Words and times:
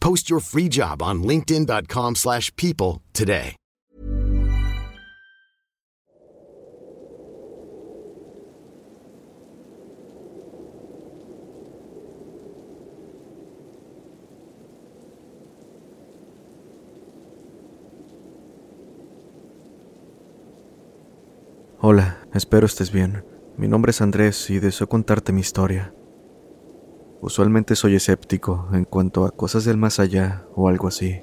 Post 0.00 0.28
your 0.28 0.40
free 0.40 0.68
job 0.68 1.02
on 1.02 1.22
linkedin.com/people 1.22 2.14
slash 2.14 2.50
people 2.56 3.02
today. 3.12 3.56
Hola, 21.80 22.18
espero 22.34 22.66
estés 22.66 22.90
bien. 22.90 23.24
Mi 23.56 23.68
nombre 23.68 23.90
es 23.90 24.00
Andrés 24.00 24.50
y 24.50 24.58
deseo 24.58 24.88
contarte 24.88 25.32
mi 25.32 25.42
historia. 25.42 25.94
Usualmente 27.20 27.74
soy 27.74 27.96
escéptico 27.96 28.68
en 28.72 28.84
cuanto 28.84 29.24
a 29.24 29.32
cosas 29.32 29.64
del 29.64 29.76
más 29.76 29.98
allá 29.98 30.44
o 30.54 30.68
algo 30.68 30.86
así. 30.86 31.20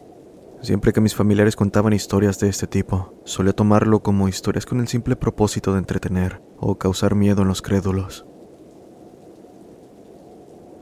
Siempre 0.62 0.92
que 0.92 1.00
mis 1.00 1.16
familiares 1.16 1.56
contaban 1.56 1.94
historias 1.94 2.40
de 2.40 2.50
este 2.50 2.68
tipo, 2.68 3.14
solía 3.24 3.54
tomarlo 3.54 4.02
como 4.02 4.28
historias 4.28 4.66
con 4.66 4.80
el 4.80 4.88
simple 4.88 5.16
propósito 5.16 5.74
de 5.74 5.80
entretener 5.80 6.42
o 6.58 6.78
causar 6.78 7.16
miedo 7.16 7.44
en 7.44 7.48
los 7.48 7.62
crédulos. 7.62 8.26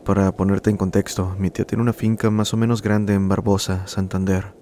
Para 0.04 0.36
ponerte 0.36 0.70
en 0.70 0.78
contexto, 0.78 1.36
mi 1.38 1.50
tía 1.50 1.66
tiene 1.66 1.82
una 1.82 1.94
finca 1.94 2.30
más 2.30 2.54
o 2.54 2.58
menos 2.58 2.82
grande 2.82 3.14
en 3.14 3.30
Barbosa, 3.30 3.88
Santander. 3.88 4.56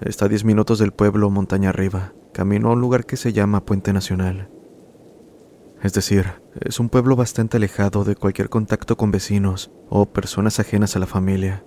Está 0.00 0.24
a 0.24 0.28
10 0.28 0.44
minutos 0.44 0.78
del 0.78 0.92
pueblo 0.92 1.30
montaña 1.30 1.68
arriba, 1.68 2.14
camino 2.32 2.68
a 2.70 2.72
un 2.72 2.80
lugar 2.80 3.04
que 3.04 3.16
se 3.16 3.32
llama 3.32 3.64
Puente 3.64 3.92
Nacional. 3.92 4.50
Es 5.82 5.92
decir, 5.92 6.26
es 6.60 6.80
un 6.80 6.88
pueblo 6.88 7.14
bastante 7.14 7.56
alejado 7.56 8.02
de 8.02 8.16
cualquier 8.16 8.48
contacto 8.48 8.96
con 8.96 9.12
vecinos 9.12 9.70
o 9.88 10.06
personas 10.06 10.58
ajenas 10.58 10.96
a 10.96 10.98
la 10.98 11.06
familia. 11.06 11.64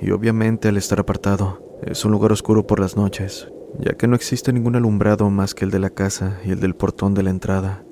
Y 0.00 0.10
obviamente 0.10 0.68
al 0.68 0.76
estar 0.76 1.00
apartado, 1.00 1.62
es 1.82 2.04
un 2.04 2.12
lugar 2.12 2.32
oscuro 2.32 2.66
por 2.66 2.80
las 2.80 2.96
noches, 2.96 3.48
ya 3.78 3.94
que 3.94 4.06
no 4.06 4.14
existe 4.14 4.52
ningún 4.52 4.76
alumbrado 4.76 5.30
más 5.30 5.54
que 5.54 5.64
el 5.64 5.70
de 5.70 5.78
la 5.78 5.90
casa 5.90 6.38
y 6.44 6.50
el 6.50 6.60
del 6.60 6.76
portón 6.76 7.14
de 7.14 7.22
la 7.22 7.30
entrada. 7.30 7.84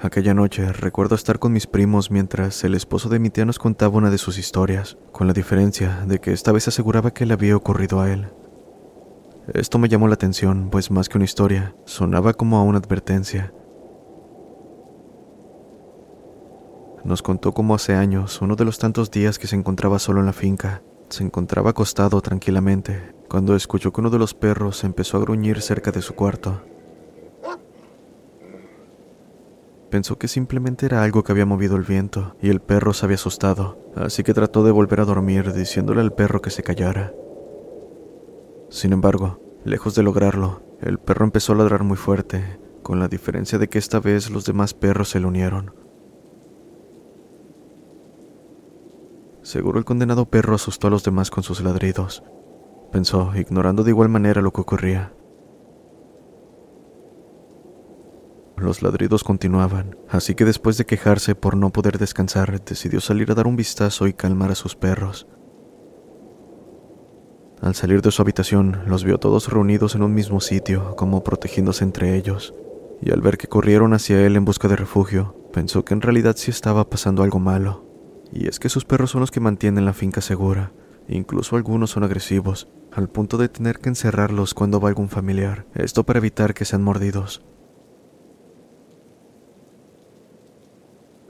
Aquella 0.00 0.34
noche 0.34 0.72
recuerdo 0.72 1.16
estar 1.16 1.40
con 1.40 1.52
mis 1.52 1.66
primos 1.66 2.10
mientras 2.10 2.62
el 2.62 2.74
esposo 2.74 3.08
de 3.08 3.18
mi 3.18 3.30
tía 3.30 3.46
nos 3.46 3.58
contaba 3.58 3.96
una 3.96 4.10
de 4.10 4.18
sus 4.18 4.38
historias, 4.38 4.98
con 5.10 5.26
la 5.26 5.32
diferencia 5.32 6.04
de 6.06 6.20
que 6.20 6.32
esta 6.32 6.52
vez 6.52 6.68
aseguraba 6.68 7.12
que 7.12 7.26
le 7.26 7.32
había 7.32 7.56
ocurrido 7.56 8.00
a 8.00 8.12
él. 8.12 8.28
Esto 9.54 9.78
me 9.78 9.88
llamó 9.88 10.08
la 10.08 10.14
atención, 10.14 10.70
pues 10.70 10.90
más 10.90 11.08
que 11.08 11.18
una 11.18 11.24
historia, 11.24 11.74
sonaba 11.84 12.34
como 12.34 12.58
a 12.58 12.62
una 12.62 12.78
advertencia. 12.78 13.52
Nos 17.04 17.22
contó 17.22 17.52
cómo 17.52 17.76
hace 17.76 17.94
años, 17.94 18.42
uno 18.42 18.56
de 18.56 18.64
los 18.64 18.78
tantos 18.78 19.12
días 19.12 19.38
que 19.38 19.46
se 19.46 19.54
encontraba 19.54 20.00
solo 20.00 20.18
en 20.18 20.26
la 20.26 20.32
finca, 20.32 20.82
se 21.08 21.22
encontraba 21.22 21.70
acostado 21.70 22.20
tranquilamente, 22.20 23.14
cuando 23.28 23.54
escuchó 23.54 23.92
que 23.92 24.00
uno 24.00 24.10
de 24.10 24.18
los 24.18 24.34
perros 24.34 24.82
empezó 24.82 25.16
a 25.16 25.20
gruñir 25.20 25.62
cerca 25.62 25.92
de 25.92 26.02
su 26.02 26.16
cuarto. 26.16 26.62
Pensó 29.90 30.18
que 30.18 30.26
simplemente 30.26 30.86
era 30.86 31.04
algo 31.04 31.22
que 31.22 31.30
había 31.30 31.46
movido 31.46 31.76
el 31.76 31.84
viento, 31.84 32.34
y 32.42 32.50
el 32.50 32.60
perro 32.60 32.92
se 32.92 33.06
había 33.06 33.14
asustado, 33.14 33.78
así 33.94 34.24
que 34.24 34.34
trató 34.34 34.64
de 34.64 34.72
volver 34.72 35.00
a 35.00 35.04
dormir 35.04 35.52
diciéndole 35.52 36.00
al 36.00 36.12
perro 36.12 36.42
que 36.42 36.50
se 36.50 36.64
callara. 36.64 37.12
Sin 38.76 38.92
embargo, 38.92 39.40
lejos 39.64 39.94
de 39.94 40.02
lograrlo, 40.02 40.60
el 40.82 40.98
perro 40.98 41.24
empezó 41.24 41.54
a 41.54 41.56
ladrar 41.56 41.82
muy 41.82 41.96
fuerte, 41.96 42.60
con 42.82 43.00
la 43.00 43.08
diferencia 43.08 43.58
de 43.58 43.70
que 43.70 43.78
esta 43.78 44.00
vez 44.00 44.28
los 44.28 44.44
demás 44.44 44.74
perros 44.74 45.08
se 45.08 45.18
le 45.18 45.24
unieron. 45.24 45.74
Seguro 49.40 49.78
el 49.78 49.86
condenado 49.86 50.28
perro 50.28 50.56
asustó 50.56 50.88
a 50.88 50.90
los 50.90 51.04
demás 51.04 51.30
con 51.30 51.42
sus 51.42 51.62
ladridos, 51.62 52.22
pensó, 52.92 53.32
ignorando 53.34 53.82
de 53.82 53.92
igual 53.92 54.10
manera 54.10 54.42
lo 54.42 54.52
que 54.52 54.60
ocurría. 54.60 55.14
Los 58.58 58.82
ladridos 58.82 59.24
continuaban, 59.24 59.96
así 60.10 60.34
que 60.34 60.44
después 60.44 60.76
de 60.76 60.84
quejarse 60.84 61.34
por 61.34 61.56
no 61.56 61.72
poder 61.72 61.96
descansar, 61.96 62.62
decidió 62.62 63.00
salir 63.00 63.30
a 63.30 63.34
dar 63.34 63.46
un 63.46 63.56
vistazo 63.56 64.06
y 64.06 64.12
calmar 64.12 64.50
a 64.50 64.54
sus 64.54 64.76
perros. 64.76 65.26
Al 67.66 67.74
salir 67.74 68.00
de 68.00 68.12
su 68.12 68.22
habitación, 68.22 68.82
los 68.86 69.02
vio 69.02 69.18
todos 69.18 69.48
reunidos 69.52 69.96
en 69.96 70.04
un 70.04 70.14
mismo 70.14 70.40
sitio, 70.40 70.94
como 70.94 71.24
protegiéndose 71.24 71.82
entre 71.82 72.16
ellos, 72.16 72.54
y 73.02 73.10
al 73.10 73.20
ver 73.20 73.38
que 73.38 73.48
corrieron 73.48 73.92
hacia 73.92 74.24
él 74.24 74.36
en 74.36 74.44
busca 74.44 74.68
de 74.68 74.76
refugio, 74.76 75.34
pensó 75.52 75.84
que 75.84 75.92
en 75.92 76.00
realidad 76.00 76.36
sí 76.36 76.52
estaba 76.52 76.88
pasando 76.88 77.24
algo 77.24 77.40
malo. 77.40 77.84
Y 78.32 78.46
es 78.46 78.60
que 78.60 78.68
sus 78.68 78.84
perros 78.84 79.10
son 79.10 79.20
los 79.20 79.32
que 79.32 79.40
mantienen 79.40 79.84
la 79.84 79.94
finca 79.94 80.20
segura, 80.20 80.70
incluso 81.08 81.56
algunos 81.56 81.90
son 81.90 82.04
agresivos, 82.04 82.68
al 82.92 83.08
punto 83.08 83.36
de 83.36 83.48
tener 83.48 83.80
que 83.80 83.88
encerrarlos 83.88 84.54
cuando 84.54 84.78
va 84.78 84.88
algún 84.88 85.08
familiar, 85.08 85.66
esto 85.74 86.04
para 86.06 86.20
evitar 86.20 86.54
que 86.54 86.64
sean 86.64 86.84
mordidos. 86.84 87.44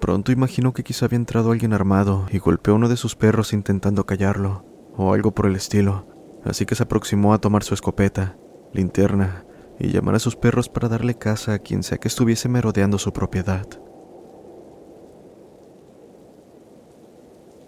Pronto 0.02 0.32
imaginó 0.32 0.74
que 0.74 0.84
quizá 0.84 1.06
había 1.06 1.16
entrado 1.16 1.50
alguien 1.50 1.72
armado 1.72 2.26
y 2.30 2.36
golpeó 2.40 2.74
a 2.74 2.76
uno 2.76 2.90
de 2.90 2.98
sus 2.98 3.16
perros 3.16 3.54
intentando 3.54 4.04
callarlo, 4.04 4.66
o 4.98 5.14
algo 5.14 5.30
por 5.30 5.46
el 5.46 5.56
estilo, 5.56 6.14
así 6.48 6.66
que 6.66 6.74
se 6.74 6.84
aproximó 6.84 7.34
a 7.34 7.38
tomar 7.38 7.62
su 7.62 7.74
escopeta, 7.74 8.36
linterna, 8.72 9.44
y 9.78 9.88
llamar 9.88 10.14
a 10.14 10.18
sus 10.18 10.36
perros 10.36 10.68
para 10.68 10.88
darle 10.88 11.16
caza 11.16 11.54
a 11.54 11.58
quien 11.58 11.82
sea 11.82 11.98
que 11.98 12.08
estuviese 12.08 12.48
merodeando 12.48 12.98
su 12.98 13.12
propiedad. 13.12 13.66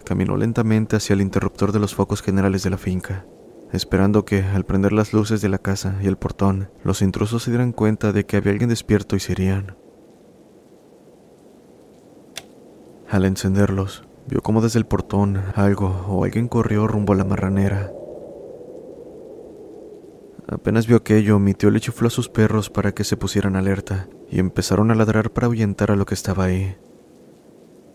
Caminó 0.05 0.37
lentamente 0.37 0.95
hacia 0.95 1.13
el 1.13 1.21
interruptor 1.21 1.71
de 1.71 1.79
los 1.79 1.93
focos 1.93 2.21
generales 2.21 2.63
de 2.63 2.71
la 2.71 2.77
finca, 2.77 3.27
esperando 3.71 4.25
que, 4.25 4.41
al 4.41 4.65
prender 4.65 4.91
las 4.91 5.13
luces 5.13 5.41
de 5.41 5.49
la 5.49 5.59
casa 5.59 5.99
y 6.01 6.07
el 6.07 6.17
portón, 6.17 6.71
los 6.83 7.03
intrusos 7.03 7.43
se 7.43 7.51
dieran 7.51 7.73
cuenta 7.73 8.11
de 8.11 8.25
que 8.25 8.37
había 8.37 8.51
alguien 8.51 8.69
despierto 8.69 9.15
y 9.15 9.19
se 9.19 9.33
irían. 9.33 9.77
Al 13.07 13.25
encenderlos, 13.25 14.03
vio 14.27 14.41
como 14.41 14.61
desde 14.61 14.79
el 14.79 14.85
portón 14.85 15.41
algo 15.55 16.05
o 16.07 16.23
alguien 16.23 16.47
corrió 16.47 16.87
rumbo 16.87 17.13
a 17.13 17.15
la 17.15 17.25
marranera. 17.25 17.91
Apenas 20.51 20.87
vio 20.87 20.97
aquello, 20.97 21.37
mi 21.37 21.53
tío 21.53 21.69
le 21.69 21.79
chifló 21.79 22.07
a 22.07 22.11
sus 22.11 22.27
perros 22.27 22.71
para 22.71 22.91
que 22.91 23.03
se 23.03 23.17
pusieran 23.17 23.55
alerta 23.55 24.09
y 24.31 24.39
empezaron 24.39 24.89
a 24.89 24.95
ladrar 24.95 25.29
para 25.29 25.45
ahuyentar 25.45 25.91
a 25.91 25.95
lo 25.95 26.07
que 26.07 26.15
estaba 26.15 26.45
ahí. 26.45 26.75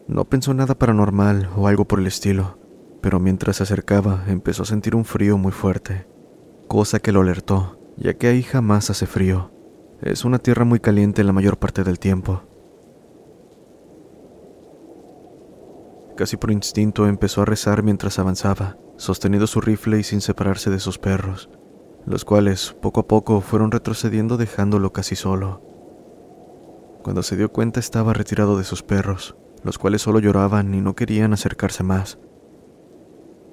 No 0.06 0.26
pensó 0.26 0.54
nada 0.54 0.76
paranormal 0.76 1.50
o 1.56 1.66
algo 1.66 1.86
por 1.86 1.98
el 1.98 2.06
estilo, 2.06 2.58
pero 3.00 3.18
mientras 3.18 3.56
se 3.56 3.64
acercaba 3.64 4.22
empezó 4.28 4.62
a 4.62 4.66
sentir 4.66 4.94
un 4.94 5.04
frío 5.04 5.36
muy 5.36 5.50
fuerte, 5.50 6.06
cosa 6.68 7.00
que 7.00 7.10
lo 7.10 7.22
alertó, 7.22 7.80
ya 7.96 8.14
que 8.14 8.28
ahí 8.28 8.44
jamás 8.44 8.88
hace 8.88 9.06
frío. 9.06 9.50
Es 10.00 10.24
una 10.24 10.38
tierra 10.38 10.64
muy 10.64 10.78
caliente 10.78 11.24
la 11.24 11.32
mayor 11.32 11.58
parte 11.58 11.82
del 11.82 11.98
tiempo. 11.98 12.42
Casi 16.16 16.36
por 16.36 16.52
instinto 16.52 17.08
empezó 17.08 17.42
a 17.42 17.46
rezar 17.46 17.82
mientras 17.82 18.20
avanzaba, 18.20 18.76
sosteniendo 18.96 19.48
su 19.48 19.60
rifle 19.60 19.98
y 19.98 20.04
sin 20.04 20.20
separarse 20.20 20.70
de 20.70 20.78
sus 20.78 20.98
perros, 20.98 21.50
los 22.06 22.24
cuales 22.24 22.76
poco 22.80 23.00
a 23.00 23.06
poco 23.06 23.40
fueron 23.40 23.70
retrocediendo 23.70 24.36
dejándolo 24.36 24.92
casi 24.92 25.16
solo. 25.16 25.62
Cuando 27.02 27.22
se 27.22 27.36
dio 27.36 27.50
cuenta 27.50 27.80
estaba 27.80 28.12
retirado 28.12 28.58
de 28.58 28.64
sus 28.64 28.82
perros, 28.82 29.36
los 29.62 29.78
cuales 29.78 30.02
solo 30.02 30.18
lloraban 30.18 30.74
y 30.74 30.80
no 30.80 30.94
querían 30.94 31.32
acercarse 31.32 31.82
más. 31.82 32.18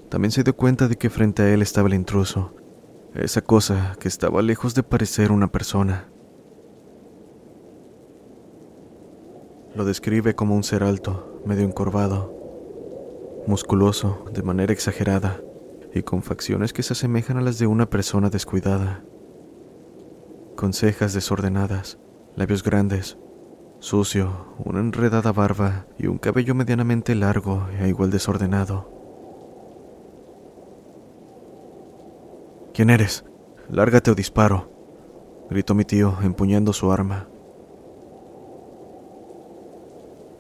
También 0.10 0.32
se 0.32 0.44
dio 0.44 0.56
cuenta 0.56 0.88
de 0.88 0.98
que 0.98 1.10
frente 1.10 1.44
a 1.44 1.54
él 1.54 1.62
estaba 1.62 1.88
el 1.88 1.94
intruso, 1.94 2.54
esa 3.14 3.42
cosa 3.42 3.96
que 4.00 4.08
estaba 4.08 4.42
lejos 4.42 4.76
de 4.76 4.84
parecer 4.84 5.32
una 5.32 5.52
persona. 5.52 6.10
Lo 9.76 9.86
describe 9.86 10.36
como 10.36 10.56
un 10.56 10.64
ser 10.64 10.84
alto, 10.84 11.42
medio 11.46 11.64
encorvado, 11.64 12.34
musculoso 13.48 14.26
de 14.34 14.44
manera 14.44 14.74
exagerada 14.74 15.42
y 15.94 16.04
con 16.04 16.24
facciones 16.24 16.74
que 16.74 16.84
se 16.84 16.94
asemejan 16.94 17.38
a 17.38 17.42
las 17.42 17.60
de 17.60 17.68
una 17.68 17.90
persona 17.90 18.30
descuidada, 18.30 19.04
con 20.56 20.74
cejas 20.74 21.14
desordenadas, 21.14 22.00
labios 22.36 22.64
grandes, 22.64 23.18
sucio, 23.80 24.56
una 24.64 24.80
enredada 24.80 25.32
barba 25.32 25.88
y 25.98 26.08
un 26.08 26.18
cabello 26.18 26.56
medianamente 26.56 27.16
largo 27.16 27.68
e 27.80 27.88
igual 27.88 28.12
desordenado. 28.12 28.90
¿Quién 32.74 32.90
eres? 32.90 33.26
Lárgate 33.70 34.12
o 34.12 34.16
disparo, 34.16 34.72
gritó 35.50 35.76
mi 35.76 35.84
tío 35.84 36.18
empuñando 36.22 36.74
su 36.74 36.92
arma. 36.92 37.28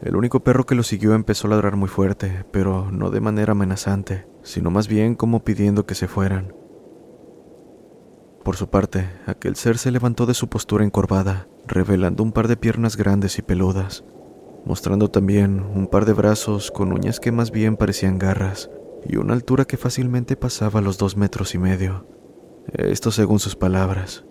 El 0.02 0.16
único 0.16 0.40
perro 0.40 0.66
que 0.66 0.76
lo 0.76 0.84
siguió 0.84 1.14
empezó 1.14 1.48
a 1.48 1.52
ladrar 1.52 1.76
muy 1.76 1.90
fuerte, 1.90 2.46
pero 2.52 2.90
no 2.92 3.12
de 3.12 3.22
manera 3.22 3.52
amenazante, 3.52 4.26
sino 4.44 4.72
más 4.72 4.88
bien 4.88 5.16
como 5.16 5.44
pidiendo 5.44 5.86
que 5.86 5.96
se 5.96 6.08
fueran. 6.08 6.54
Por 8.44 8.56
su 8.56 8.70
parte, 8.70 9.08
aquel 9.28 9.56
ser 9.56 9.78
se 9.78 9.92
levantó 9.92 10.26
de 10.26 10.34
su 10.34 10.48
postura 10.48 10.84
encorvada, 10.84 11.48
revelando 11.68 12.24
un 12.24 12.32
par 12.32 12.48
de 12.48 12.58
piernas 12.58 12.98
grandes 12.98 13.38
y 13.38 13.44
peludas, 13.44 14.04
mostrando 14.66 15.10
también 15.10 15.62
un 15.62 15.88
par 15.88 16.06
de 16.06 16.14
brazos 16.14 16.72
con 16.72 16.92
uñas 16.92 17.20
que 17.20 17.32
más 17.32 17.52
bien 17.52 17.78
parecían 17.78 18.18
garras, 18.18 18.72
y 19.08 19.18
una 19.18 19.34
altura 19.34 19.66
que 19.66 19.78
fácilmente 19.78 20.36
pasaba 20.36 20.82
los 20.82 20.98
dos 20.98 21.18
metros 21.18 21.54
y 21.54 21.60
medio. 21.60 22.08
Esto 22.74 23.12
según 23.12 23.40
sus 23.40 23.56
palabras. 23.56 24.26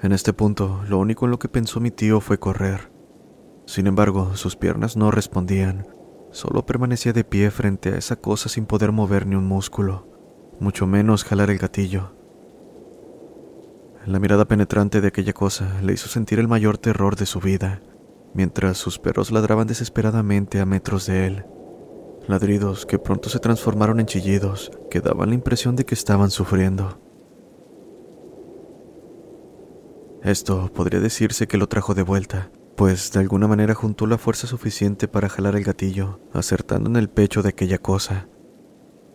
En 0.00 0.12
este 0.12 0.32
punto, 0.32 0.82
lo 0.88 0.98
único 0.98 1.24
en 1.24 1.32
lo 1.32 1.38
que 1.38 1.48
pensó 1.48 1.80
mi 1.80 1.90
tío 1.90 2.20
fue 2.20 2.38
correr. 2.38 2.92
Sin 3.66 3.86
embargo, 3.86 4.36
sus 4.36 4.56
piernas 4.56 4.96
no 4.96 5.10
respondían, 5.10 5.86
solo 6.30 6.66
permanecía 6.66 7.12
de 7.12 7.24
pie 7.24 7.50
frente 7.50 7.90
a 7.90 7.96
esa 7.96 8.16
cosa 8.16 8.48
sin 8.48 8.66
poder 8.66 8.92
mover 8.92 9.26
ni 9.26 9.34
un 9.34 9.46
músculo, 9.46 10.06
mucho 10.60 10.86
menos 10.86 11.24
jalar 11.24 11.50
el 11.50 11.58
gatillo. 11.58 12.12
La 14.06 14.18
mirada 14.18 14.46
penetrante 14.46 15.00
de 15.00 15.08
aquella 15.08 15.32
cosa 15.32 15.80
le 15.82 15.92
hizo 15.92 16.08
sentir 16.08 16.38
el 16.38 16.48
mayor 16.48 16.78
terror 16.78 17.16
de 17.16 17.26
su 17.26 17.40
vida, 17.40 17.82
mientras 18.34 18.78
sus 18.78 18.98
perros 18.98 19.30
ladraban 19.30 19.66
desesperadamente 19.66 20.60
a 20.60 20.66
metros 20.66 21.06
de 21.06 21.26
él, 21.26 21.44
ladridos 22.26 22.86
que 22.86 22.98
pronto 22.98 23.28
se 23.28 23.38
transformaron 23.38 24.00
en 24.00 24.06
chillidos 24.06 24.70
que 24.90 25.00
daban 25.00 25.30
la 25.30 25.34
impresión 25.34 25.76
de 25.76 25.84
que 25.84 25.94
estaban 25.94 26.30
sufriendo. 26.30 27.00
Esto 30.22 30.70
podría 30.72 31.00
decirse 31.00 31.46
que 31.46 31.58
lo 31.58 31.68
trajo 31.68 31.94
de 31.94 32.02
vuelta, 32.02 32.50
pues 32.78 33.10
de 33.10 33.18
alguna 33.18 33.48
manera 33.48 33.74
juntó 33.74 34.06
la 34.06 34.18
fuerza 34.18 34.46
suficiente 34.46 35.08
para 35.08 35.28
jalar 35.28 35.56
el 35.56 35.64
gatillo, 35.64 36.20
acertando 36.32 36.88
en 36.88 36.94
el 36.94 37.10
pecho 37.10 37.42
de 37.42 37.48
aquella 37.48 37.78
cosa, 37.78 38.28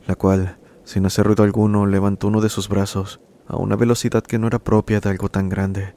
la 0.06 0.16
cual, 0.16 0.60
sin 0.84 1.06
hacer 1.06 1.26
ruido 1.26 1.46
alguno, 1.46 1.86
levantó 1.86 2.28
uno 2.28 2.42
de 2.42 2.50
sus 2.50 2.68
brazos 2.68 3.22
a 3.48 3.56
una 3.56 3.78
velocidad 3.78 4.22
que 4.22 4.38
no 4.38 4.48
era 4.48 4.60
propia 4.60 5.00
de 5.00 5.10
algo 5.10 5.30
tan 5.30 5.48
grande, 5.48 5.96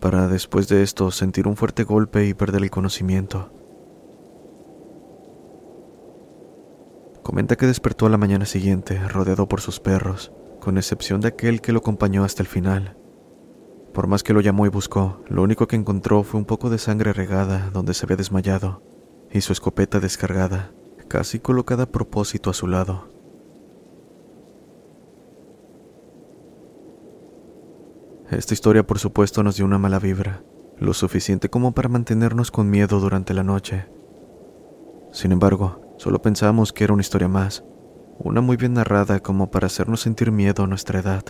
para 0.00 0.26
después 0.26 0.68
de 0.68 0.82
esto 0.82 1.10
sentir 1.10 1.46
un 1.46 1.56
fuerte 1.56 1.84
golpe 1.84 2.24
y 2.26 2.32
perder 2.32 2.62
el 2.62 2.70
conocimiento. 2.70 3.52
Comenta 7.22 7.56
que 7.56 7.66
despertó 7.66 8.06
a 8.06 8.08
la 8.08 8.16
mañana 8.16 8.46
siguiente 8.46 9.06
rodeado 9.06 9.48
por 9.48 9.60
sus 9.60 9.80
perros, 9.80 10.32
con 10.60 10.78
excepción 10.78 11.20
de 11.20 11.28
aquel 11.28 11.60
que 11.60 11.72
lo 11.72 11.80
acompañó 11.80 12.24
hasta 12.24 12.42
el 12.42 12.48
final, 12.48 12.96
por 13.92 14.06
más 14.06 14.22
que 14.22 14.32
lo 14.32 14.40
llamó 14.40 14.66
y 14.66 14.70
buscó, 14.70 15.22
lo 15.28 15.42
único 15.42 15.66
que 15.66 15.76
encontró 15.76 16.22
fue 16.22 16.40
un 16.40 16.46
poco 16.46 16.70
de 16.70 16.78
sangre 16.78 17.12
regada 17.12 17.70
donde 17.72 17.94
se 17.94 18.06
había 18.06 18.16
desmayado, 18.16 18.82
y 19.30 19.42
su 19.42 19.52
escopeta 19.52 20.00
descargada, 20.00 20.72
casi 21.08 21.40
colocada 21.40 21.84
a 21.84 21.90
propósito 21.90 22.50
a 22.50 22.54
su 22.54 22.66
lado. 22.66 23.08
Esta 28.30 28.54
historia 28.54 28.86
por 28.86 28.98
supuesto 28.98 29.42
nos 29.42 29.56
dio 29.56 29.66
una 29.66 29.76
mala 29.76 29.98
vibra, 29.98 30.42
lo 30.78 30.94
suficiente 30.94 31.50
como 31.50 31.72
para 31.72 31.90
mantenernos 31.90 32.50
con 32.50 32.70
miedo 32.70 32.98
durante 32.98 33.34
la 33.34 33.42
noche. 33.42 33.86
Sin 35.12 35.32
embargo, 35.32 35.94
solo 35.98 36.22
pensamos 36.22 36.72
que 36.72 36.84
era 36.84 36.94
una 36.94 37.02
historia 37.02 37.28
más, 37.28 37.62
una 38.18 38.40
muy 38.40 38.56
bien 38.56 38.72
narrada 38.72 39.20
como 39.20 39.50
para 39.50 39.66
hacernos 39.66 40.00
sentir 40.00 40.32
miedo 40.32 40.64
a 40.64 40.66
nuestra 40.66 41.00
edad. 41.00 41.24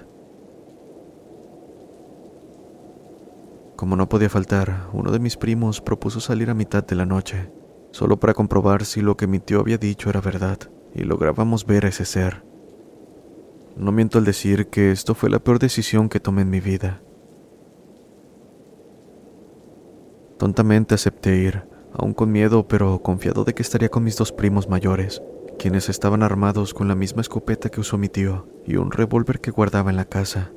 Como 3.83 3.97
no 3.97 4.09
podía 4.09 4.29
faltar, 4.29 4.87
uno 4.93 5.11
de 5.11 5.19
mis 5.19 5.37
primos 5.37 5.81
propuso 5.81 6.21
salir 6.21 6.51
a 6.51 6.55
mitad 6.55 6.87
de 6.87 6.95
la 6.95 7.05
noche, 7.05 7.51
solo 7.91 8.21
para 8.21 8.33
comprobar 8.33 8.85
si 8.85 9.01
lo 9.01 9.17
que 9.17 9.27
mi 9.27 9.41
tío 9.41 9.59
había 9.59 9.77
dicho 9.77 10.09
era 10.09 10.21
verdad, 10.21 10.57
y 10.95 11.03
lográbamos 11.03 11.67
ver 11.67 11.87
a 11.87 11.89
ese 11.89 12.05
ser. 12.05 12.45
No 13.77 13.91
miento 13.91 14.19
al 14.19 14.25
decir 14.25 14.69
que 14.69 14.93
esto 14.93 15.17
fue 15.17 15.31
la 15.31 15.41
peor 15.41 15.59
decisión 15.59 16.09
que 16.09 16.21
tomé 16.21 16.43
en 16.43 16.51
mi 16.51 16.61
vida. 16.61 17.03
Tontamente 20.39 20.95
acepté 20.95 21.39
ir, 21.39 21.65
aún 21.93 22.15
con 22.15 22.31
miedo, 22.31 22.69
pero 22.69 23.03
confiado 23.03 23.43
de 23.43 23.53
que 23.53 23.63
estaría 23.63 23.89
con 23.89 24.05
mis 24.05 24.17
dos 24.17 24.31
primos 24.31 24.69
mayores, 24.69 25.25
quienes 25.59 25.89
estaban 25.89 26.23
armados 26.23 26.73
con 26.73 26.87
la 26.87 26.95
misma 26.95 27.23
escopeta 27.23 27.69
que 27.69 27.81
usó 27.81 27.99
mi 27.99 28.09
tío 28.09 28.47
y 28.65 28.77
un 28.77 28.93
revólver 28.93 29.41
que 29.41 29.51
guardaba 29.51 29.91
en 29.91 29.97
la 29.97 30.05
casa. 30.05 30.53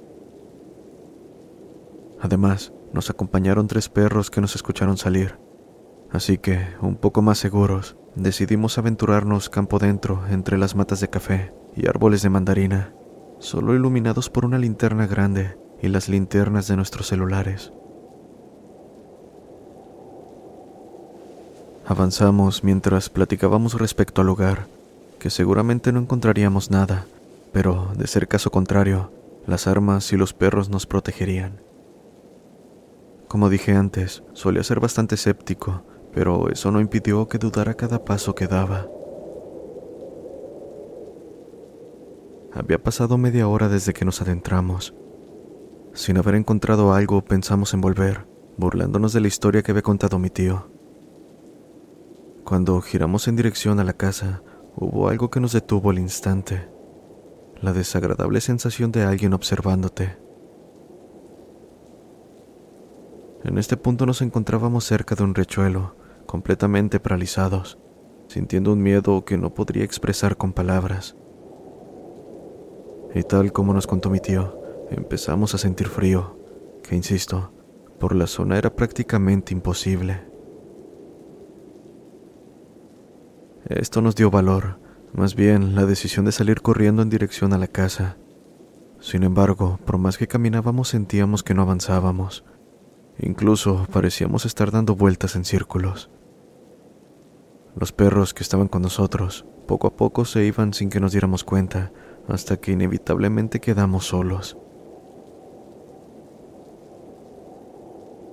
Además, 2.22 2.72
nos 2.94 3.10
acompañaron 3.10 3.68
tres 3.68 3.90
perros 3.90 4.30
que 4.30 4.42
nos 4.42 4.56
escucharon 4.56 4.98
salir. 4.98 5.38
Así 6.12 6.38
que, 6.38 6.66
un 6.82 6.96
poco 6.96 7.22
más 7.22 7.38
seguros, 7.38 7.98
decidimos 8.16 8.78
aventurarnos 8.78 9.50
campo 9.50 9.80
dentro 9.80 10.24
entre 10.30 10.58
las 10.58 10.76
matas 10.76 11.02
de 11.02 11.10
café 11.10 11.54
y 11.76 11.88
árboles 11.88 12.22
de 12.22 12.30
mandarina, 12.30 12.94
solo 13.40 13.76
iluminados 13.76 14.30
por 14.30 14.46
una 14.46 14.58
linterna 14.58 15.08
grande 15.08 15.58
y 15.82 15.90
las 15.90 16.08
linternas 16.08 16.68
de 16.68 16.78
nuestros 16.78 17.08
celulares. 17.08 17.74
Avanzamos 21.86 22.64
mientras 22.64 23.10
platicábamos 23.10 23.80
respecto 23.80 24.22
al 24.22 24.28
lugar, 24.28 24.68
que 25.20 25.30
seguramente 25.30 25.92
no 25.92 26.00
encontraríamos 26.00 26.72
nada, 26.72 27.06
pero 27.52 27.92
de 27.96 28.08
ser 28.08 28.28
caso 28.28 28.50
contrario, 28.50 29.12
las 29.46 29.68
armas 29.68 30.12
y 30.12 30.18
los 30.18 30.34
perros 30.34 30.70
nos 30.70 30.88
protegerían. 30.88 31.65
Como 33.36 33.50
dije 33.50 33.74
antes, 33.74 34.24
solía 34.32 34.64
ser 34.64 34.80
bastante 34.80 35.16
escéptico, 35.16 35.84
pero 36.14 36.50
eso 36.50 36.72
no 36.72 36.80
impidió 36.80 37.28
que 37.28 37.38
dudara 37.38 37.74
cada 37.74 38.06
paso 38.06 38.34
que 38.34 38.48
daba. 38.48 38.88
Había 42.54 42.82
pasado 42.82 43.18
media 43.18 43.50
hora 43.50 43.68
desde 43.68 43.92
que 43.92 44.06
nos 44.06 44.22
adentramos. 44.22 44.96
Sin 45.92 46.18
haber 46.18 46.36
encontrado 46.36 46.94
algo, 46.94 47.26
pensamos 47.26 47.74
en 47.74 47.82
volver, 47.82 48.26
burlándonos 48.56 49.12
de 49.12 49.20
la 49.20 49.28
historia 49.28 49.64
que 49.64 49.72
había 49.72 49.84
contado 49.84 50.18
mi 50.18 50.30
tío. 50.30 50.70
Cuando 52.46 52.80
giramos 52.80 53.28
en 53.28 53.36
dirección 53.36 53.82
a 53.82 53.84
la 53.84 53.98
casa, 53.98 54.44
hubo 54.78 55.10
algo 55.10 55.30
que 55.30 55.42
nos 55.42 55.52
detuvo 55.52 55.90
al 55.90 56.00
instante. 56.00 56.70
La 57.60 57.74
desagradable 57.74 58.40
sensación 58.40 58.94
de 58.94 59.04
alguien 59.04 59.34
observándote. 59.34 60.25
En 63.46 63.60
este 63.60 63.78
punto 63.78 64.08
nos 64.08 64.24
encontrábamos 64.24 64.86
cerca 64.86 65.14
de 65.14 65.24
un 65.24 65.36
rechuelo, 65.36 65.96
completamente 66.26 67.00
paralizados, 67.00 67.78
sintiendo 68.28 68.74
un 68.74 68.82
miedo 68.82 69.24
que 69.24 69.38
no 69.38 69.54
podría 69.54 69.84
expresar 69.84 70.36
con 70.36 70.52
palabras. 70.52 71.16
Y 73.14 73.22
tal 73.22 73.54
como 73.54 73.72
nos 73.72 73.86
contó 73.86 74.10
mi 74.10 74.20
tío, 74.20 74.60
empezamos 74.90 75.54
a 75.54 75.60
sentir 75.60 75.90
frío, 75.90 76.40
que 76.82 76.96
insisto, 76.96 77.54
por 78.00 78.16
la 78.16 78.26
zona 78.26 78.58
era 78.58 78.76
prácticamente 78.76 79.54
imposible. 79.54 80.22
Esto 83.68 84.02
nos 84.02 84.16
dio 84.16 84.32
valor, 84.32 84.80
más 85.14 85.36
bien 85.36 85.76
la 85.76 85.86
decisión 85.86 86.26
de 86.26 86.32
salir 86.32 86.62
corriendo 86.62 87.04
en 87.04 87.12
dirección 87.12 87.54
a 87.54 87.60
la 87.60 87.68
casa. 87.68 88.18
Sin 89.00 89.22
embargo, 89.22 89.80
por 89.86 90.00
más 90.00 90.18
que 90.18 90.28
caminábamos 90.28 90.88
sentíamos 90.88 91.44
que 91.44 91.54
no 91.54 91.62
avanzábamos. 91.62 92.44
Incluso 93.20 93.86
parecíamos 93.92 94.46
estar 94.46 94.72
dando 94.72 94.96
vueltas 94.96 95.36
en 95.36 95.46
círculos. 95.46 96.10
Los 97.76 97.92
perros 97.92 98.34
que 98.34 98.44
estaban 98.44 98.68
con 98.68 98.82
nosotros 98.82 99.46
poco 99.66 99.88
a 99.88 99.96
poco 99.96 100.26
se 100.26 100.46
iban 100.46 100.74
sin 100.74 100.90
que 100.90 101.00
nos 101.00 101.12
diéramos 101.12 101.44
cuenta, 101.44 101.92
hasta 102.28 102.58
que 102.58 102.72
inevitablemente 102.72 103.60
quedamos 103.60 104.06
solos. 104.06 104.58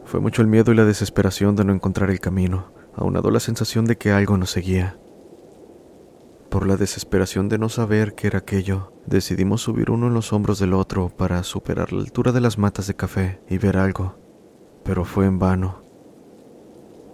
Fue 0.04 0.20
mucho 0.20 0.42
el 0.42 0.48
miedo 0.48 0.72
y 0.72 0.74
la 0.74 0.84
desesperación 0.84 1.56
de 1.56 1.64
no 1.64 1.72
encontrar 1.72 2.10
el 2.10 2.20
camino, 2.20 2.72
aunado 2.94 3.30
la 3.30 3.40
sensación 3.40 3.86
de 3.86 3.96
que 3.96 4.12
algo 4.12 4.36
nos 4.36 4.50
seguía. 4.50 4.98
Por 6.50 6.66
la 6.66 6.76
desesperación 6.76 7.48
de 7.48 7.56
no 7.56 7.70
saber 7.70 8.14
qué 8.14 8.26
era 8.26 8.40
aquello, 8.40 8.92
decidimos 9.06 9.62
subir 9.62 9.90
uno 9.90 10.08
en 10.08 10.14
los 10.14 10.34
hombros 10.34 10.58
del 10.58 10.74
otro 10.74 11.08
para 11.08 11.42
superar 11.44 11.94
la 11.94 12.02
altura 12.02 12.32
de 12.32 12.42
las 12.42 12.58
matas 12.58 12.86
de 12.86 12.94
café 12.94 13.40
y 13.48 13.56
ver 13.56 13.78
algo, 13.78 14.16
pero 14.84 15.04
fue 15.04 15.26
en 15.26 15.38
vano. 15.38 15.82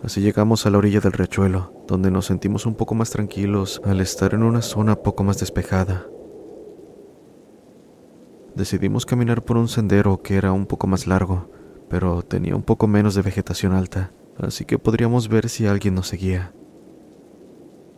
Así 0.03 0.21
llegamos 0.21 0.65
a 0.65 0.71
la 0.71 0.79
orilla 0.79 1.01
del 1.01 1.13
riachuelo, 1.13 1.73
donde 1.89 2.11
nos 2.11 2.27
sentimos 2.27 2.67
un 2.67 2.75
poco 2.75 2.95
más 2.95 3.11
tranquilos 3.11 3.81
al 3.85 4.01
estar 4.01 4.35
en 4.35 4.43
una 4.43 4.63
zona 4.63 4.97
poco 4.97 5.25
más 5.25 5.41
despejada. 5.41 6.07
Decidimos 8.55 9.07
caminar 9.07 9.45
por 9.45 9.57
un 9.57 9.69
sendero 9.69 10.23
que 10.23 10.37
era 10.37 10.53
un 10.53 10.67
poco 10.67 10.87
más 10.87 11.07
largo, 11.07 11.51
pero 11.89 12.23
tenía 12.23 12.55
un 12.55 12.63
poco 12.63 12.87
menos 12.87 13.15
de 13.15 13.23
vegetación 13.23 13.73
alta, 13.73 14.13
así 14.39 14.65
que 14.65 14.79
podríamos 14.79 15.29
ver 15.29 15.49
si 15.49 15.67
alguien 15.67 15.95
nos 15.95 16.09
seguía. 16.09 16.53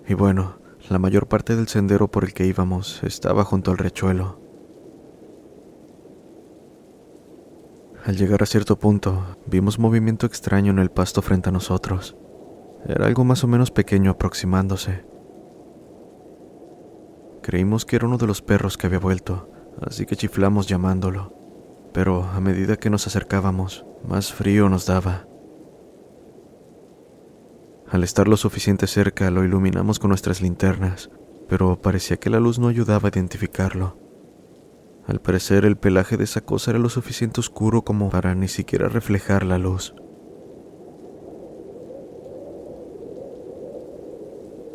Y 0.09 0.15
bueno, 0.15 0.59
la 0.89 0.99
mayor 0.99 1.29
parte 1.29 1.55
del 1.55 1.69
sendero 1.69 2.11
por 2.11 2.25
el 2.25 2.33
que 2.33 2.47
íbamos 2.47 3.03
estaba 3.05 3.45
junto 3.45 3.71
al 3.71 3.79
rechuelo. 3.79 4.41
Al 8.11 8.17
llegar 8.17 8.43
a 8.43 8.47
cierto 8.47 8.77
punto, 8.77 9.37
vimos 9.47 9.79
movimiento 9.79 10.27
extraño 10.27 10.73
en 10.73 10.81
el 10.81 10.91
pasto 10.91 11.23
frente 11.23 11.51
a 11.51 11.53
nosotros. 11.53 12.17
Era 12.85 13.07
algo 13.07 13.23
más 13.23 13.45
o 13.45 13.47
menos 13.47 13.71
pequeño 13.71 14.11
aproximándose. 14.11 15.05
Creímos 17.41 17.87
que 17.87 17.95
era 17.95 18.09
uno 18.09 18.19
de 18.19 18.27
los 18.27 18.43
perros 18.43 18.77
que 18.77 18.89
había 18.89 18.99
vuelto, 18.99 19.49
así 19.81 20.07
que 20.07 20.17
chiflamos 20.17 20.67
llamándolo 20.67 21.39
pero 21.93 22.25
a 22.25 22.41
medida 22.41 22.77
que 22.77 22.91
nos 22.91 23.07
acercábamos, 23.07 23.87
más 24.05 24.33
frío 24.33 24.69
nos 24.69 24.87
daba. 24.87 25.29
Al 27.89 28.03
estar 28.03 28.27
lo 28.27 28.37
suficiente 28.37 28.89
cerca, 28.89 29.31
lo 29.31 29.45
iluminamos 29.45 30.01
con 30.01 30.09
nuestras 30.09 30.41
linternas, 30.41 31.11
pero 31.49 31.81
parecía 31.81 32.17
que 32.17 32.31
la 32.31 32.41
luz 32.41 32.59
no 32.59 32.67
ayudaba 32.67 33.09
a 33.09 33.13
identificarlo. 33.13 34.10
Al 35.11 35.21
parecer, 35.21 35.67
el 35.67 35.77
pelaje 35.77 36.17
de 36.17 36.25
esa 36.25 36.41
cosa 36.41 36.71
era 36.71 36.81
lo 36.81 36.89
suficiente 36.89 37.41
oscuro 37.41 37.83
como 37.83 38.09
para 38.09 38.35
ni 38.35 38.49
siquiera 38.49 38.89
reflejar 38.89 39.45
la 39.45 39.59
luz. 39.59 39.95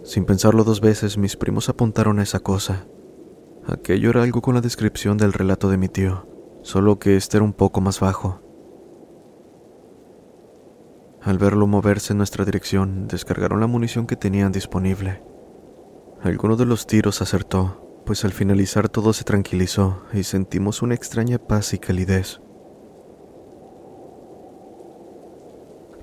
Sin 0.03 0.25
pensarlo 0.25 0.63
dos 0.63 0.79
veces, 0.79 1.17
mis 1.17 1.35
primos 1.35 1.69
apuntaron 1.69 2.19
a 2.19 2.23
esa 2.23 2.39
cosa. 2.39 2.85
Aquello 3.65 4.11
era 4.11 4.21
algo 4.21 4.43
con 4.43 4.53
la 4.53 4.61
descripción 4.61 5.17
del 5.17 5.33
relato 5.33 5.69
de 5.69 5.77
mi 5.77 5.87
tío 5.87 6.27
solo 6.65 6.97
que 6.97 7.15
este 7.15 7.37
era 7.37 7.43
un 7.43 7.53
poco 7.53 7.79
más 7.79 7.99
bajo. 7.99 8.41
Al 11.21 11.37
verlo 11.37 11.67
moverse 11.67 12.13
en 12.13 12.17
nuestra 12.17 12.43
dirección, 12.43 13.07
descargaron 13.07 13.59
la 13.59 13.67
munición 13.67 14.07
que 14.07 14.15
tenían 14.15 14.51
disponible. 14.51 15.23
Alguno 16.23 16.55
de 16.55 16.65
los 16.65 16.87
tiros 16.87 17.21
acertó, 17.21 17.84
pues 18.05 18.23
al 18.23 18.31
finalizar 18.31 18.89
todo 18.89 19.13
se 19.13 19.23
tranquilizó 19.23 20.03
y 20.13 20.23
sentimos 20.23 20.81
una 20.81 20.95
extraña 20.95 21.37
paz 21.37 21.73
y 21.73 21.79
calidez. 21.79 22.39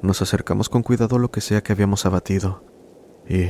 Nos 0.02 0.20
acercamos 0.20 0.68
con 0.68 0.82
cuidado 0.82 1.16
a 1.16 1.18
lo 1.18 1.30
que 1.30 1.40
sea 1.40 1.62
que 1.62 1.72
habíamos 1.72 2.06
abatido, 2.06 2.64
y 3.28 3.46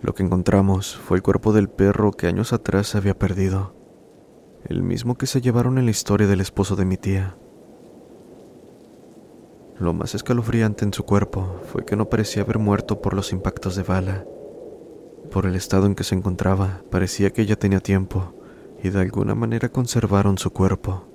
lo 0.00 0.14
que 0.14 0.22
encontramos 0.22 0.96
fue 0.96 1.18
el 1.18 1.22
cuerpo 1.22 1.52
del 1.52 1.68
perro 1.68 2.12
que 2.12 2.26
años 2.26 2.52
atrás 2.52 2.88
se 2.88 2.98
había 2.98 3.18
perdido 3.18 3.74
el 4.66 4.82
mismo 4.82 5.16
que 5.16 5.26
se 5.26 5.40
llevaron 5.40 5.78
en 5.78 5.84
la 5.84 5.90
historia 5.90 6.26
del 6.26 6.40
esposo 6.40 6.74
de 6.74 6.86
mi 6.86 6.96
tía. 6.96 7.36
Lo 9.78 9.92
más 9.92 10.14
escalofriante 10.14 10.84
en 10.84 10.94
su 10.94 11.04
cuerpo 11.04 11.60
fue 11.70 11.84
que 11.84 11.96
no 11.96 12.08
parecía 12.08 12.42
haber 12.42 12.58
muerto 12.58 13.02
por 13.02 13.12
los 13.12 13.32
impactos 13.32 13.76
de 13.76 13.82
bala. 13.82 14.24
Por 15.34 15.46
el 15.46 15.56
estado 15.56 15.86
en 15.86 15.96
que 15.96 16.04
se 16.04 16.14
encontraba, 16.14 16.82
parecía 16.92 17.30
que 17.30 17.44
ya 17.44 17.56
tenía 17.56 17.80
tiempo 17.80 18.32
y 18.84 18.90
de 18.90 19.00
alguna 19.00 19.34
manera 19.34 19.68
conservaron 19.68 20.38
su 20.38 20.52
cuerpo. 20.52 21.08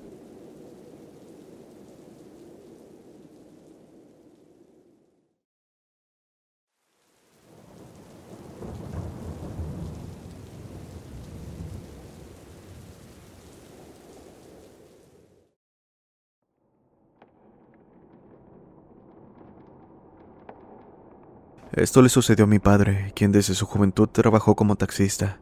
Esto 21.79 22.01
le 22.01 22.09
sucedió 22.09 22.43
a 22.43 22.47
mi 22.47 22.59
padre, 22.59 23.13
quien 23.15 23.31
desde 23.31 23.53
su 23.53 23.65
juventud 23.65 24.09
trabajó 24.09 24.53
como 24.53 24.75
taxista. 24.75 25.39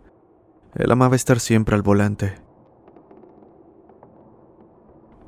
Él 0.75 0.91
amaba 0.91 1.15
estar 1.15 1.39
siempre 1.39 1.73
al 1.73 1.81
volante. 1.81 2.35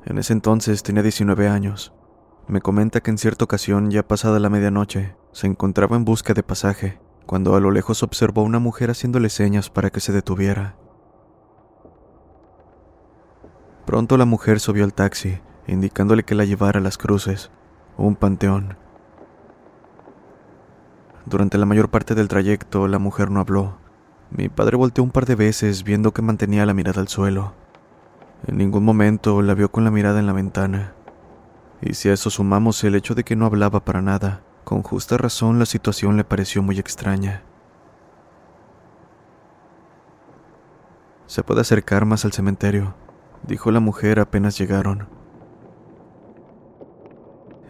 En 0.04 0.18
ese 0.18 0.32
entonces 0.34 0.84
tenía 0.84 1.02
19 1.02 1.48
años. 1.48 1.92
Me 2.46 2.60
comenta 2.60 3.00
que 3.00 3.10
en 3.10 3.18
cierta 3.18 3.44
ocasión, 3.44 3.90
ya 3.90 4.06
pasada 4.06 4.38
la 4.38 4.50
medianoche, 4.50 5.16
se 5.32 5.48
encontraba 5.48 5.96
en 5.96 6.04
busca 6.04 6.32
de 6.32 6.44
pasaje, 6.44 7.00
cuando 7.26 7.56
a 7.56 7.60
lo 7.60 7.72
lejos 7.72 8.04
observó 8.04 8.42
a 8.42 8.44
una 8.44 8.60
mujer 8.60 8.90
haciéndole 8.90 9.30
señas 9.30 9.68
para 9.68 9.90
que 9.90 9.98
se 9.98 10.12
detuviera. 10.12 10.76
Pronto 13.84 14.16
la 14.16 14.26
mujer 14.26 14.60
subió 14.60 14.84
al 14.84 14.94
taxi, 14.94 15.40
indicándole 15.66 16.22
que 16.22 16.36
la 16.36 16.44
llevara 16.44 16.78
a 16.78 16.82
las 16.84 16.98
cruces, 16.98 17.50
un 17.96 18.14
panteón, 18.14 18.76
durante 21.30 21.56
la 21.58 21.64
mayor 21.64 21.88
parte 21.88 22.14
del 22.14 22.28
trayecto, 22.28 22.88
la 22.88 22.98
mujer 22.98 23.30
no 23.30 23.40
habló. 23.40 23.78
Mi 24.30 24.48
padre 24.48 24.76
volteó 24.76 25.02
un 25.02 25.10
par 25.10 25.26
de 25.26 25.36
veces 25.36 25.84
viendo 25.84 26.12
que 26.12 26.22
mantenía 26.22 26.66
la 26.66 26.74
mirada 26.74 27.00
al 27.00 27.08
suelo. 27.08 27.54
En 28.46 28.58
ningún 28.58 28.84
momento 28.84 29.40
la 29.40 29.54
vio 29.54 29.70
con 29.70 29.84
la 29.84 29.90
mirada 29.90 30.18
en 30.18 30.26
la 30.26 30.32
ventana. 30.32 30.92
Y 31.80 31.94
si 31.94 32.08
a 32.08 32.12
eso 32.12 32.30
sumamos 32.30 32.82
el 32.84 32.96
hecho 32.96 33.14
de 33.14 33.24
que 33.24 33.36
no 33.36 33.46
hablaba 33.46 33.84
para 33.84 34.02
nada, 34.02 34.42
con 34.64 34.82
justa 34.82 35.16
razón 35.16 35.58
la 35.58 35.66
situación 35.66 36.16
le 36.16 36.24
pareció 36.24 36.62
muy 36.62 36.78
extraña. 36.78 37.42
Se 41.26 41.44
puede 41.44 41.60
acercar 41.60 42.06
más 42.06 42.24
al 42.24 42.32
cementerio, 42.32 42.94
dijo 43.46 43.70
la 43.70 43.80
mujer 43.80 44.18
apenas 44.18 44.58
llegaron. 44.58 45.19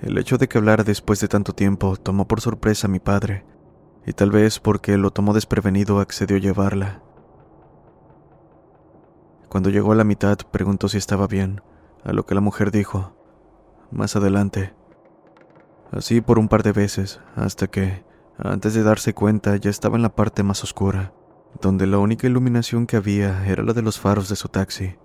El 0.02 0.16
hecho 0.16 0.38
de 0.38 0.49
que 0.49 0.57
hablara 0.57 0.83
después 0.83 1.21
de 1.21 1.28
tanto 1.28 1.52
tiempo 1.52 1.97
tomó 1.97 2.26
por 2.26 2.40
sorpresa 2.40 2.87
a 2.87 2.90
mi 2.90 3.00
padre, 3.00 3.45
y 4.07 4.12
tal 4.14 4.30
vez 4.30 4.59
porque 4.59 4.97
lo 4.97 5.11
tomó 5.11 5.35
desprevenido 5.35 6.00
accedió 6.00 6.37
a 6.37 6.40
llevarla. 6.40 7.02
Cuando 9.50 9.69
llegó 9.69 9.92
a 9.92 9.97
la 9.97 10.04
mitad 10.04 10.38
preguntó 10.50 10.88
si 10.88 10.97
estaba 10.97 11.26
bien, 11.26 11.61
a 12.02 12.12
lo 12.12 12.25
que 12.25 12.35
la 12.35 12.40
mujer 12.40 12.71
dijo, 12.71 13.14
más 13.90 14.16
adelante. 14.16 14.73
Así 15.90 16.21
por 16.21 16.38
un 16.38 16.49
par 16.49 16.62
de 16.62 16.73
veces, 16.73 17.21
hasta 17.37 17.66
que, 17.66 18.04
antes 18.38 18.73
de 18.73 18.83
darse 18.83 19.12
cuenta, 19.12 19.57
ya 19.57 19.69
estaba 19.69 19.97
en 19.97 20.02
la 20.02 20.14
parte 20.14 20.42
más 20.42 20.64
oscura, 20.64 21.12
donde 21.61 21.87
la 21.87 21.99
única 21.99 22.26
iluminación 22.26 22.87
que 22.87 22.97
había 22.97 23.47
era 23.47 23.62
la 23.62 23.75
de 23.75 23.83
los 23.83 23.99
faros 23.99 24.30
de 24.30 24.37
su 24.37 24.49
taxi. 24.49 24.97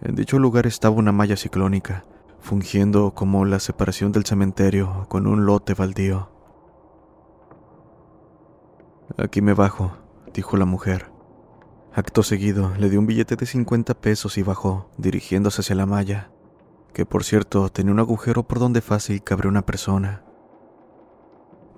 En 0.00 0.14
dicho 0.14 0.38
lugar 0.38 0.66
estaba 0.66 0.94
una 0.94 1.12
malla 1.12 1.36
ciclónica, 1.36 2.04
fungiendo 2.40 3.14
como 3.14 3.44
la 3.44 3.60
separación 3.60 4.12
del 4.12 4.24
cementerio 4.24 5.06
con 5.08 5.26
un 5.26 5.46
lote 5.46 5.74
baldío. 5.74 6.30
Aquí 9.16 9.42
me 9.42 9.54
bajo, 9.54 9.92
dijo 10.32 10.56
la 10.56 10.64
mujer. 10.64 11.10
Acto 11.92 12.22
seguido, 12.22 12.72
le 12.78 12.88
dio 12.88 13.00
un 13.00 13.06
billete 13.06 13.36
de 13.36 13.46
50 13.46 13.94
pesos 13.94 14.38
y 14.38 14.42
bajó, 14.42 14.90
dirigiéndose 14.96 15.62
hacia 15.62 15.74
la 15.74 15.86
malla, 15.86 16.30
que 16.92 17.04
por 17.04 17.24
cierto 17.24 17.68
tenía 17.68 17.92
un 17.92 17.98
agujero 17.98 18.44
por 18.44 18.60
donde 18.60 18.80
fácil 18.80 19.22
cabría 19.22 19.50
una 19.50 19.66
persona. 19.66 20.22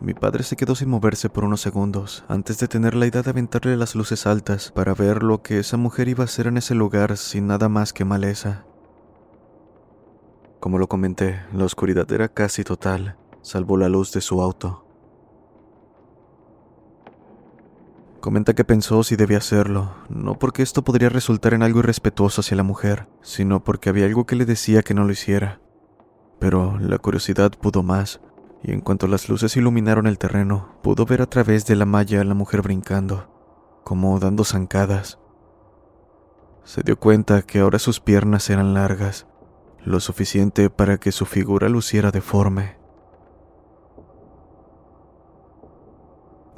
Mi 0.00 0.14
padre 0.14 0.42
se 0.42 0.56
quedó 0.56 0.74
sin 0.74 0.90
moverse 0.90 1.30
por 1.30 1.44
unos 1.44 1.60
segundos, 1.60 2.24
antes 2.28 2.58
de 2.58 2.68
tener 2.68 2.94
la 2.94 3.06
idea 3.06 3.22
de 3.22 3.30
aventarle 3.30 3.76
las 3.76 3.94
luces 3.94 4.26
altas 4.26 4.72
para 4.72 4.94
ver 4.94 5.22
lo 5.22 5.42
que 5.42 5.60
esa 5.60 5.76
mujer 5.76 6.08
iba 6.08 6.24
a 6.24 6.26
hacer 6.26 6.48
en 6.48 6.56
ese 6.56 6.74
lugar 6.74 7.16
sin 7.16 7.46
nada 7.46 7.68
más 7.68 7.92
que 7.92 8.04
maleza. 8.04 8.66
Como 10.62 10.78
lo 10.78 10.86
comenté, 10.86 11.42
la 11.52 11.64
oscuridad 11.64 12.12
era 12.12 12.28
casi 12.28 12.62
total, 12.62 13.16
salvo 13.40 13.76
la 13.76 13.88
luz 13.88 14.12
de 14.12 14.20
su 14.20 14.40
auto. 14.40 14.86
Comenta 18.20 18.54
que 18.54 18.62
pensó 18.62 19.02
si 19.02 19.16
debía 19.16 19.38
hacerlo, 19.38 19.92
no 20.08 20.38
porque 20.38 20.62
esto 20.62 20.84
podría 20.84 21.08
resultar 21.08 21.52
en 21.54 21.64
algo 21.64 21.80
irrespetuoso 21.80 22.42
hacia 22.42 22.56
la 22.56 22.62
mujer, 22.62 23.08
sino 23.22 23.64
porque 23.64 23.88
había 23.88 24.06
algo 24.06 24.24
que 24.24 24.36
le 24.36 24.44
decía 24.44 24.84
que 24.84 24.94
no 24.94 25.02
lo 25.02 25.10
hiciera. 25.10 25.60
Pero 26.38 26.78
la 26.78 26.98
curiosidad 26.98 27.50
pudo 27.60 27.82
más, 27.82 28.20
y 28.62 28.70
en 28.70 28.82
cuanto 28.82 29.08
las 29.08 29.28
luces 29.28 29.56
iluminaron 29.56 30.06
el 30.06 30.16
terreno, 30.16 30.76
pudo 30.80 31.06
ver 31.06 31.22
a 31.22 31.26
través 31.26 31.66
de 31.66 31.74
la 31.74 31.86
malla 31.86 32.20
a 32.20 32.24
la 32.24 32.34
mujer 32.34 32.62
brincando, 32.62 33.80
como 33.82 34.16
dando 34.20 34.44
zancadas. 34.44 35.18
Se 36.62 36.84
dio 36.84 37.00
cuenta 37.00 37.42
que 37.42 37.58
ahora 37.58 37.80
sus 37.80 37.98
piernas 37.98 38.48
eran 38.48 38.74
largas, 38.74 39.26
lo 39.84 39.98
suficiente 39.98 40.70
para 40.70 40.98
que 40.98 41.10
su 41.10 41.26
figura 41.26 41.68
luciera 41.68 42.12
deforme. 42.12 42.76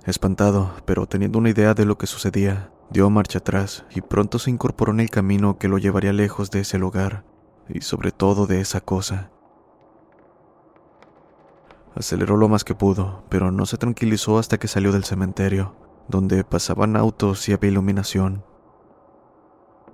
Espantado, 0.05 0.73
pero 0.85 1.07
teniendo 1.07 1.39
una 1.39 1.49
idea 1.49 1.73
de 1.73 1.87
lo 1.87 1.97
que 1.97 2.07
sucedía, 2.07 2.71
dio 2.91 3.09
marcha 3.09 3.39
atrás 3.39 3.87
y 3.95 4.03
pronto 4.03 4.39
se 4.39 4.51
incorporó 4.51 4.93
en 4.93 5.01
el 5.01 5.09
camino 5.09 5.59
que 5.59 5.69
lo 5.69 5.79
llevaría 5.79 6.13
lejos 6.13 6.51
de 6.51 6.61
ese 6.61 6.79
lugar 6.79 7.25
y 7.69 7.81
sobre 7.81 8.13
todo 8.13 8.47
de 8.47 8.61
esa 8.61 8.83
cosa. 8.83 9.31
Aceleró 11.95 12.37
lo 12.37 12.51
más 12.51 12.65
que 12.65 12.75
pudo, 12.75 13.25
pero 13.31 13.51
no 13.51 13.65
se 13.65 13.79
tranquilizó 13.79 14.39
hasta 14.39 14.59
que 14.59 14.69
salió 14.69 14.93
del 14.93 15.05
cementerio, 15.05 15.75
donde 16.09 16.45
pasaban 16.45 16.97
autos 16.97 17.49
y 17.49 17.55
había 17.55 17.71
iluminación. 17.71 18.45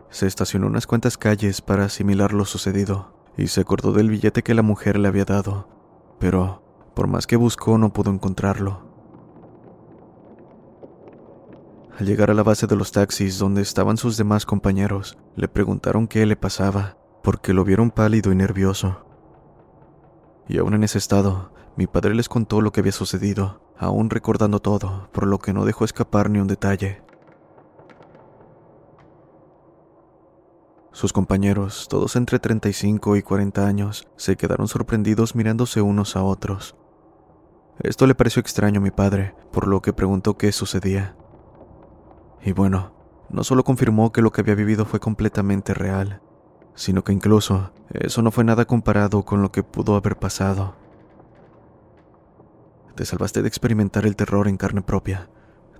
Se 0.08 0.26
estacionó 0.26 0.66
unas 0.66 0.88
cuantas 0.88 1.16
calles 1.16 1.60
para 1.60 1.84
asimilar 1.84 2.32
lo 2.32 2.44
sucedido 2.44 3.19
y 3.40 3.48
se 3.48 3.62
acordó 3.62 3.92
del 3.92 4.10
billete 4.10 4.42
que 4.42 4.54
la 4.54 4.62
mujer 4.62 4.98
le 4.98 5.08
había 5.08 5.24
dado, 5.24 5.66
pero 6.18 6.62
por 6.94 7.06
más 7.06 7.26
que 7.26 7.36
buscó 7.36 7.78
no 7.78 7.92
pudo 7.92 8.10
encontrarlo. 8.10 8.82
Al 11.98 12.06
llegar 12.06 12.30
a 12.30 12.34
la 12.34 12.42
base 12.42 12.66
de 12.66 12.76
los 12.76 12.92
taxis 12.92 13.38
donde 13.38 13.62
estaban 13.62 13.96
sus 13.96 14.16
demás 14.16 14.46
compañeros, 14.46 15.18
le 15.36 15.48
preguntaron 15.48 16.06
qué 16.06 16.24
le 16.26 16.36
pasaba, 16.36 16.96
porque 17.22 17.52
lo 17.52 17.64
vieron 17.64 17.90
pálido 17.90 18.32
y 18.32 18.34
nervioso. 18.34 19.04
Y 20.48 20.58
aún 20.58 20.74
en 20.74 20.84
ese 20.84 20.98
estado, 20.98 21.52
mi 21.76 21.86
padre 21.86 22.14
les 22.14 22.28
contó 22.28 22.60
lo 22.60 22.72
que 22.72 22.80
había 22.80 22.92
sucedido, 22.92 23.62
aún 23.78 24.10
recordando 24.10 24.60
todo, 24.60 25.08
por 25.12 25.26
lo 25.26 25.38
que 25.38 25.52
no 25.52 25.64
dejó 25.64 25.84
escapar 25.84 26.28
ni 26.30 26.40
un 26.40 26.46
detalle. 26.46 27.02
Sus 30.92 31.12
compañeros, 31.12 31.86
todos 31.88 32.16
entre 32.16 32.40
35 32.40 33.16
y 33.16 33.22
40 33.22 33.64
años, 33.64 34.08
se 34.16 34.36
quedaron 34.36 34.66
sorprendidos 34.66 35.36
mirándose 35.36 35.80
unos 35.80 36.16
a 36.16 36.24
otros. 36.24 36.74
Esto 37.78 38.06
le 38.06 38.16
pareció 38.16 38.40
extraño 38.40 38.80
a 38.80 38.82
mi 38.82 38.90
padre, 38.90 39.34
por 39.52 39.68
lo 39.68 39.82
que 39.82 39.92
preguntó 39.92 40.36
qué 40.36 40.50
sucedía. 40.50 41.14
Y 42.42 42.52
bueno, 42.52 42.92
no 43.30 43.44
solo 43.44 43.62
confirmó 43.62 44.10
que 44.10 44.20
lo 44.20 44.32
que 44.32 44.40
había 44.40 44.56
vivido 44.56 44.84
fue 44.84 44.98
completamente 44.98 45.74
real, 45.74 46.20
sino 46.74 47.04
que 47.04 47.12
incluso 47.12 47.72
eso 47.90 48.20
no 48.22 48.32
fue 48.32 48.42
nada 48.42 48.64
comparado 48.64 49.24
con 49.24 49.42
lo 49.42 49.52
que 49.52 49.62
pudo 49.62 49.94
haber 49.94 50.18
pasado. 50.18 50.74
Te 52.96 53.04
salvaste 53.04 53.42
de 53.42 53.48
experimentar 53.48 54.06
el 54.06 54.16
terror 54.16 54.48
en 54.48 54.56
carne 54.56 54.82
propia, 54.82 55.30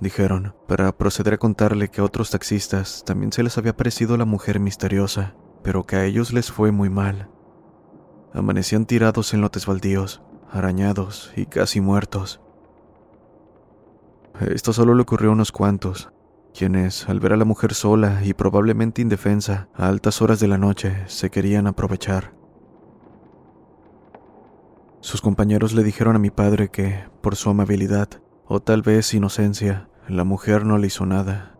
dijeron, 0.00 0.54
para 0.66 0.96
proceder 0.96 1.34
a 1.34 1.38
contarle 1.38 1.88
que 1.88 2.00
a 2.00 2.04
otros 2.04 2.30
taxistas 2.30 3.04
también 3.04 3.32
se 3.32 3.42
les 3.42 3.58
había 3.58 3.76
parecido 3.76 4.16
la 4.16 4.24
mujer 4.24 4.58
misteriosa, 4.58 5.34
pero 5.62 5.86
que 5.86 5.96
a 5.96 6.04
ellos 6.04 6.32
les 6.32 6.50
fue 6.50 6.72
muy 6.72 6.88
mal. 6.88 7.28
Amanecían 8.32 8.86
tirados 8.86 9.34
en 9.34 9.42
lotes 9.42 9.66
baldíos, 9.66 10.22
arañados 10.50 11.32
y 11.36 11.46
casi 11.46 11.80
muertos. 11.80 12.40
Esto 14.40 14.72
solo 14.72 14.94
le 14.94 15.02
ocurrió 15.02 15.30
a 15.30 15.34
unos 15.34 15.52
cuantos, 15.52 16.10
quienes, 16.54 17.08
al 17.08 17.20
ver 17.20 17.34
a 17.34 17.36
la 17.36 17.44
mujer 17.44 17.74
sola 17.74 18.22
y 18.24 18.32
probablemente 18.32 19.02
indefensa 19.02 19.68
a 19.74 19.88
altas 19.88 20.22
horas 20.22 20.40
de 20.40 20.48
la 20.48 20.56
noche, 20.56 21.04
se 21.06 21.30
querían 21.30 21.66
aprovechar. 21.66 22.32
Sus 25.00 25.20
compañeros 25.20 25.74
le 25.74 25.82
dijeron 25.82 26.16
a 26.16 26.18
mi 26.18 26.30
padre 26.30 26.70
que, 26.70 27.04
por 27.20 27.36
su 27.36 27.50
amabilidad, 27.50 28.08
o 28.46 28.60
tal 28.60 28.82
vez 28.82 29.14
inocencia, 29.14 29.89
la 30.08 30.24
mujer 30.24 30.64
no 30.64 30.78
le 30.78 30.88
hizo 30.88 31.06
nada, 31.06 31.54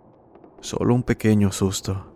solo 0.61 0.94
un 0.94 1.03
pequeño 1.03 1.53
susto. 1.53 2.07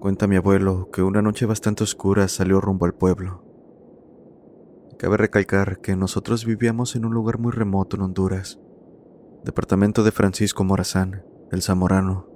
Cuenta 0.00 0.26
mi 0.26 0.36
abuelo 0.36 0.90
que 0.92 1.02
una 1.02 1.22
noche 1.22 1.46
bastante 1.46 1.82
oscura 1.82 2.28
salió 2.28 2.60
rumbo 2.60 2.84
al 2.84 2.92
pueblo. 2.92 3.53
Cabe 5.04 5.18
recalcar 5.18 5.80
que 5.82 5.96
nosotros 5.96 6.46
vivíamos 6.46 6.96
en 6.96 7.04
un 7.04 7.12
lugar 7.12 7.38
muy 7.38 7.52
remoto 7.52 7.94
en 7.94 8.00
Honduras, 8.04 8.58
departamento 9.44 10.02
de 10.02 10.10
Francisco 10.12 10.64
Morazán, 10.64 11.22
el 11.52 11.60
Zamorano. 11.60 12.26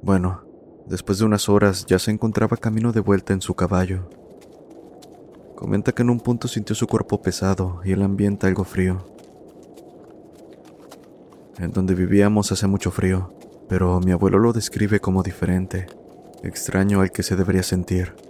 Bueno, 0.00 0.44
después 0.86 1.18
de 1.18 1.24
unas 1.24 1.48
horas 1.48 1.84
ya 1.84 1.98
se 1.98 2.12
encontraba 2.12 2.56
camino 2.58 2.92
de 2.92 3.00
vuelta 3.00 3.32
en 3.32 3.40
su 3.40 3.54
caballo. 3.54 4.08
Comenta 5.56 5.90
que 5.90 6.02
en 6.02 6.10
un 6.10 6.20
punto 6.20 6.46
sintió 6.46 6.76
su 6.76 6.86
cuerpo 6.86 7.20
pesado 7.20 7.80
y 7.82 7.90
el 7.90 8.02
ambiente 8.02 8.46
algo 8.46 8.62
frío. 8.62 9.04
En 11.58 11.72
donde 11.72 11.96
vivíamos 11.96 12.52
hace 12.52 12.68
mucho 12.68 12.92
frío, 12.92 13.34
pero 13.68 13.98
mi 13.98 14.12
abuelo 14.12 14.38
lo 14.38 14.52
describe 14.52 15.00
como 15.00 15.24
diferente, 15.24 15.86
extraño 16.44 17.00
al 17.00 17.10
que 17.10 17.24
se 17.24 17.34
debería 17.34 17.64
sentir. 17.64 18.27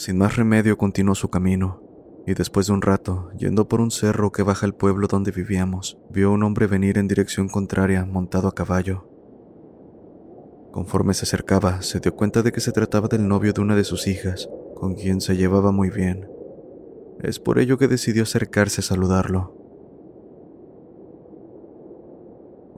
Sin 0.00 0.16
más 0.16 0.36
remedio 0.36 0.78
continuó 0.78 1.14
su 1.14 1.28
camino, 1.28 1.82
y 2.26 2.32
después 2.32 2.66
de 2.66 2.72
un 2.72 2.80
rato, 2.80 3.30
yendo 3.36 3.68
por 3.68 3.82
un 3.82 3.90
cerro 3.90 4.32
que 4.32 4.42
baja 4.42 4.64
al 4.64 4.74
pueblo 4.74 5.08
donde 5.08 5.30
vivíamos, 5.30 5.98
vio 6.08 6.32
un 6.32 6.42
hombre 6.42 6.66
venir 6.66 6.96
en 6.96 7.06
dirección 7.06 7.50
contraria 7.50 8.06
montado 8.06 8.48
a 8.48 8.54
caballo. 8.54 9.06
Conforme 10.72 11.12
se 11.12 11.26
acercaba, 11.26 11.82
se 11.82 12.00
dio 12.00 12.16
cuenta 12.16 12.40
de 12.40 12.50
que 12.50 12.62
se 12.62 12.72
trataba 12.72 13.08
del 13.08 13.28
novio 13.28 13.52
de 13.52 13.60
una 13.60 13.76
de 13.76 13.84
sus 13.84 14.06
hijas, 14.06 14.48
con 14.74 14.94
quien 14.94 15.20
se 15.20 15.36
llevaba 15.36 15.70
muy 15.70 15.90
bien. 15.90 16.30
Es 17.22 17.38
por 17.38 17.58
ello 17.58 17.76
que 17.76 17.86
decidió 17.86 18.22
acercarse 18.22 18.80
a 18.80 18.84
saludarlo. 18.84 19.54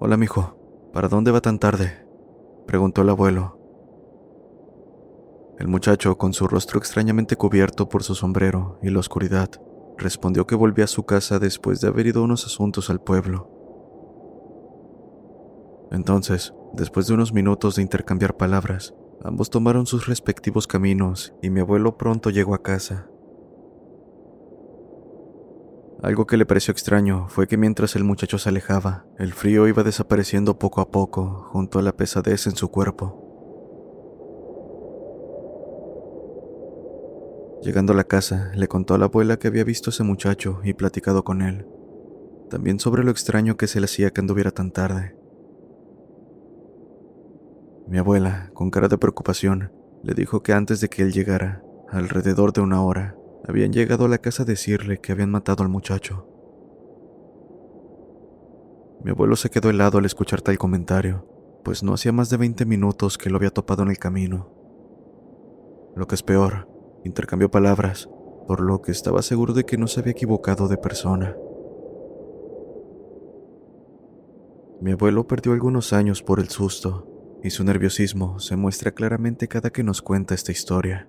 Hola, 0.01 0.17
mijo. 0.17 0.57
¿Para 0.93 1.07
dónde 1.07 1.31
va 1.31 1.41
tan 1.41 1.61
tarde? 1.61 2.05
preguntó 2.67 3.03
el 3.03 3.11
abuelo. 3.11 3.62
El 5.63 5.69
muchacho, 5.69 6.19
con 6.19 6.33
su 6.33 6.49
rostro 6.49 6.81
extrañamente 6.81 7.37
cubierto 7.37 7.89
por 7.89 8.03
su 8.03 8.17
sombrero 8.17 8.81
y 8.83 8.91
la 8.91 8.99
oscuridad, 8.99 9.49
respondió 9.97 10.45
que 10.45 10.57
volvía 10.57 10.87
a 10.87 10.89
su 10.89 11.05
casa 11.05 11.39
después 11.39 11.81
de 11.81 11.87
haber 11.87 12.09
ido 12.09 12.25
unos 12.25 12.45
asuntos 12.47 12.91
al 12.91 13.01
pueblo. 13.01 13.49
Entonces, 15.93 16.53
después 16.73 17.07
de 17.07 17.15
unos 17.15 17.33
minutos 17.33 17.77
de 17.77 17.83
intercambiar 17.83 18.37
palabras, 18.37 18.93
ambos 19.23 19.51
tomaron 19.51 19.87
sus 19.87 20.09
respectivos 20.09 20.67
caminos 20.67 21.33
y 21.43 21.51
mi 21.51 21.61
abuelo 21.61 21.97
pronto 21.97 22.31
llegó 22.31 22.57
a 22.57 22.63
casa. 22.65 23.07
Algo 26.03 26.27
que 26.27 26.39
le 26.39 26.45
pareció 26.45 26.73
extraño 26.73 27.29
fue 27.29 27.47
que 27.47 27.57
mientras 27.57 27.95
el 27.95 28.03
muchacho 28.03 28.37
se 28.39 28.49
alejaba, 28.49 29.07
el 29.17 29.33
frío 29.33 29.69
iba 29.69 29.85
desapareciendo 29.85 30.59
poco 30.59 30.81
a 30.81 30.91
poco 30.91 31.47
junto 31.53 31.79
a 31.79 31.83
la 31.83 31.93
pesadez 31.93 32.49
en 32.49 32.57
su 32.57 32.69
cuerpo. 32.69 33.22
Llegando 37.63 37.93
a 37.93 37.97
la 37.97 38.03
casa, 38.03 38.51
le 38.57 38.67
contó 38.67 38.95
a 38.95 38.99
la 38.99 39.05
abuela 39.05 39.39
que 39.39 39.47
había 39.47 39.63
visto 39.63 39.91
a 39.91 39.93
ese 39.93 40.03
muchacho 40.03 40.61
y 40.65 40.73
platicado 40.73 41.23
con 41.23 41.43
él, 41.43 41.65
también 42.51 42.81
sobre 42.81 43.05
lo 43.05 43.13
extraño 43.13 43.57
que 43.57 43.69
se 43.69 43.79
le 43.79 43.85
hacía 43.85 44.11
que 44.11 44.21
anduviera 44.21 44.51
tan 44.51 44.73
tarde. 44.73 45.17
Mi 47.87 47.99
abuela, 47.99 48.51
con 48.53 48.71
cara 48.71 48.89
de 48.89 48.99
preocupación, 48.99 49.71
le 50.03 50.15
dijo 50.15 50.43
que 50.43 50.53
antes 50.53 50.81
de 50.81 50.89
que 50.89 51.03
él 51.03 51.13
llegara, 51.13 51.63
alrededor 51.89 52.53
de 52.53 52.63
una 52.63 52.83
hora, 52.83 53.17
habían 53.47 53.73
llegado 53.73 54.07
a 54.07 54.09
la 54.09 54.19
casa 54.19 54.43
a 54.43 54.47
decirle 54.47 54.99
que 54.99 55.13
habían 55.13 55.31
matado 55.31 55.63
al 55.63 55.69
muchacho. 55.69 56.27
Mi 59.05 59.13
abuelo 59.13 59.37
se 59.37 59.51
quedó 59.51 59.71
helado 59.71 59.99
al 59.99 60.05
escuchar 60.05 60.41
tal 60.41 60.59
comentario, 60.59 61.29
pues 61.63 61.85
no 61.85 61.95
hacía 61.95 62.11
más 62.11 62.29
de 62.29 62.39
20 62.39 62.67
minutos 62.67 63.19
que 63.19 63.31
lo 63.31 63.37
había 63.37 63.51
topado 63.51 63.85
en 63.85 63.91
el 63.91 63.99
camino. 63.99 64.51
Lo 65.95 66.09
que 66.09 66.17
es 66.17 66.23
peor, 66.23 66.72
Intercambió 67.05 67.51
palabras, 67.51 68.09
por 68.47 68.61
lo 68.61 68.83
que 68.83 68.93
estaba 68.93 69.23
seguro 69.23 69.55
de 69.55 69.65
que 69.65 69.79
no 69.79 69.87
se 69.87 70.01
había 70.01 70.13
equivocado 70.13 70.69
de 70.69 70.77
persona. 70.77 71.37
Mi 74.81 74.93
abuelo 74.93 75.27
perdió 75.27 75.53
algunos 75.53 75.93
años 75.93 76.23
por 76.23 76.41
el 76.41 76.49
susto, 76.49 77.41
y 77.43 77.51
su 77.51 77.65
nerviosismo 77.65 78.39
se 78.41 78.57
muestra 78.57 78.93
claramente 78.93 79.49
cada 79.49 79.71
que 79.71 79.83
nos 79.83 80.03
cuenta 80.03 80.35
esta 80.35 80.53
historia. 80.53 81.09